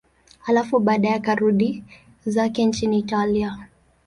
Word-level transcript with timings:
Halafu 0.39 0.79
baadaye 0.79 1.15
akarudi 1.15 1.83
zake 2.25 2.65
nchini 2.65 2.99
Italia. 2.99 3.67